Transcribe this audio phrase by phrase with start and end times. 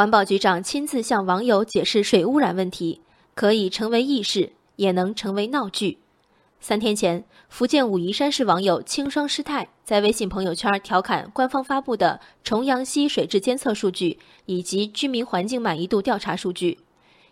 [0.00, 3.02] 环保局长亲自向网友解释水污染问题，
[3.34, 5.98] 可以成为轶事，也能成为闹剧。
[6.58, 16.78] 三天前，福建武夷山市网友清霜师太在微信朋友圈调侃官方发布的重阳溪水质监测数据以及居民环境满意度调查数据。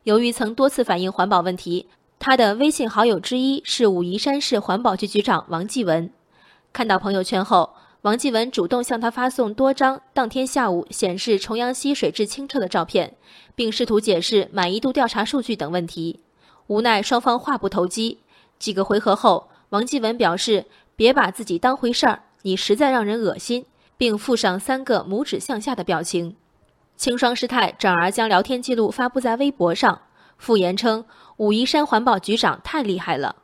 [0.02, 1.86] 由于曾多次反映环保问题，
[2.18, 6.10] 他的微信好友之一是武夷山市环保局局长王继文。
[6.74, 7.70] 看到朋友圈后，
[8.02, 13.16] 王继文主动向他发送多张当天下午显示重阳溪水质清澈的照片，
[13.56, 16.20] 并试图解释满意度调查数据等问题。
[16.68, 18.18] 无奈双方话不投机。
[18.58, 23.66] 几个回合后，王继文表示：“别把自己当回事儿，你实在让人恶心。”
[23.98, 26.36] 并附上三个拇指向下的表情。
[26.96, 30.02] 清霜师太转而将聊天记录发布在微博上，
[30.36, 31.04] 附言称
[31.38, 33.34] ：“武夷山环保局长太厉害了。”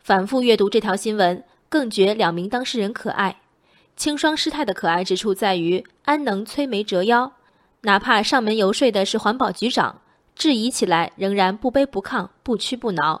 [0.00, 3.39] 反复阅读这条新闻，更觉两名当事人可爱。
[4.00, 7.34] 清霜师太的可爱之处在于安能摧眉折腰，
[7.82, 10.00] 哪怕上门游说的是环保局长，
[10.34, 13.20] 质疑起来仍然不卑不亢、不屈不挠。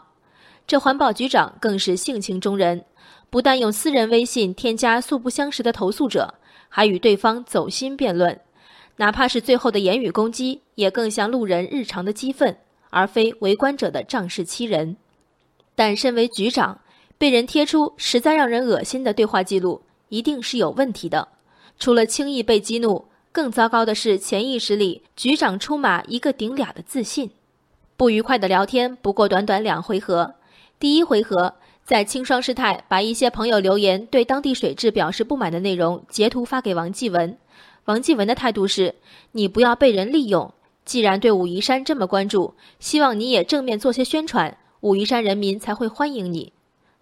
[0.66, 2.86] 这环保局长更是性情中人，
[3.28, 6.36] 不但用私人微信添加素不相识的投诉者，
[6.70, 8.40] 还与对方走心辩论，
[8.96, 12.56] 哪怕是最后的言语攻击，也更像路人日常的激愤，
[12.88, 14.96] 而非围观者的仗势欺人。
[15.74, 16.80] 但身为局长，
[17.18, 21.26] 被人贴出实在让人恶心的对话记录，一定是有问题的。
[21.78, 27.30] 除了轻易被激怒，更糟糕的是潜意识里局长出马一个顶俩的自信。
[27.96, 30.34] 不愉快的聊天不过短短两回合。
[30.78, 37.36] 第一回合，在清霜师太把一些朋友留言对当地水质表示不满的内容截图发给王继文，
[37.84, 38.94] 王继文的态度是：
[39.32, 40.52] 你不要被人利用。
[40.84, 46.52] 既然对武夷山这么关注，希望你也正面做些宣传，武夷山人民才会欢迎你。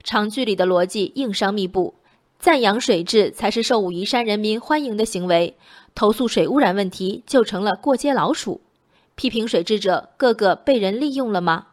[0.03, 1.95] 长句里的逻辑硬伤密布，
[2.39, 5.57] 赞扬水质才是受武夷山人民欢迎的行为，
[5.93, 8.61] 投诉水污染问题就成了过街老鼠。
[9.17, 11.67] 批评水质者个个被人利用了吗？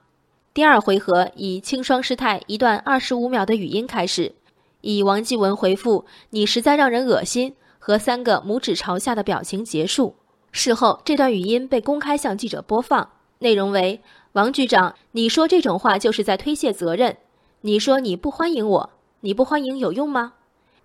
[0.56, 4.34] 第二回合以清霜师太一段二十五秒的语音开始，
[4.82, 10.16] 以王继文回复“你实在让人恶心”和三个拇指朝下的表情结束。
[10.52, 14.02] 事后，这段语音被公开向记者播放，内容为
[14.34, 17.16] ：“王局长，你说这种话就是在推卸责任。
[17.62, 18.90] 你说你不欢迎我，
[19.20, 20.34] 你不欢迎有用吗？”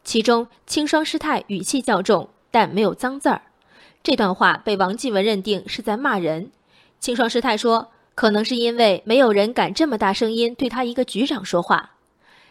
[0.04, 3.42] 其中，清霜师太语气较重，但没有脏字儿。
[4.02, 6.50] 这段话被王继文认定是在骂人。
[6.98, 7.88] 清霜师太说。
[8.16, 11.92] 可能是因为没有人敢这么大声音对他一个局长说话，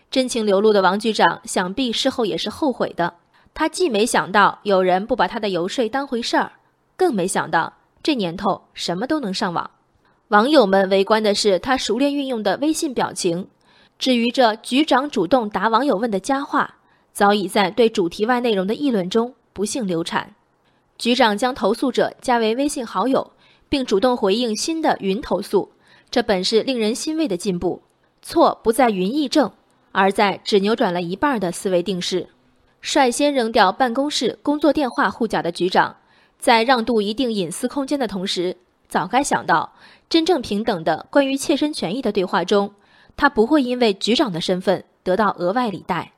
[0.10, 3.14] 真情流露的王局长想必事后也是后悔的。
[3.54, 6.54] 他既没想到有人不把他的游说当回事儿，
[6.96, 9.70] 更没想到这年头什么都能上网。
[10.30, 13.48] 网友们围观的是他熟练运用的微信表情。
[14.00, 16.78] 至于这局长主动答网友问的佳话，
[17.20, 20.36] 早已在对主题外内容的议论中不幸流产。
[20.98, 23.34] 局长将投诉者加为微信好友。
[23.68, 25.70] 并主动回应新的云投诉，
[26.10, 27.84] 这本是令人欣慰的进步。
[28.22, 29.52] 错不在云议政，
[29.92, 32.30] 而在只扭转了一半的思维定式。
[32.82, 35.98] 率先扔掉办公室工作电话护甲的局长，
[36.40, 38.56] 在让渡一定隐私空间的同时，
[38.88, 39.74] 早该想到，
[40.10, 42.74] 真正平等的关于切身权益的对话中，
[43.16, 46.14] 他不会因为局长的身份得到额外礼待。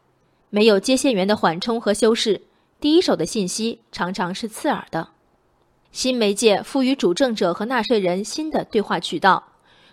[0.54, 2.42] 没有接线员的缓冲和修饰，
[2.82, 5.08] 第一手的信息常常是刺耳的。
[5.94, 9.42] 新媒介赋予主政者和纳税人新的对话渠道，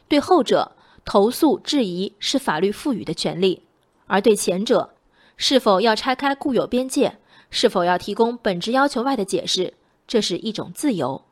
[0.09, 0.73] 对后者
[1.05, 3.63] 投诉质疑是法律赋予的权利，
[4.09, 4.91] 而对前者，
[5.37, 7.19] 是否要拆开固有边界，
[7.51, 9.75] 是否要提供本质要求外的解释，
[10.09, 11.23] 这是一种自由。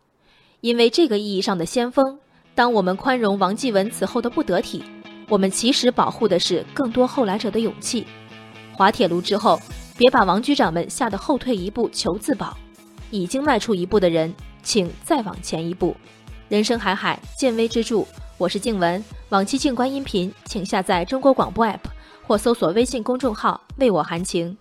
[0.60, 2.20] 因为这个意义上的先锋，
[2.54, 4.84] 当我们宽容王继文此后的不得体，
[5.28, 8.06] 我们其实保护的是更多后来者的勇气。
[8.76, 9.58] 滑铁卢之后，
[9.96, 12.54] 别把王局长们吓得后退一步求自保，
[13.10, 14.32] 已经迈出一步的人。
[14.62, 15.96] 请再往前一步，
[16.48, 18.04] 人生海海，见微知著。
[18.36, 21.78] 我是静文，往期静观音频，请下载中国广播 app
[22.26, 24.54] 或搜索微信公众号“为我含情”。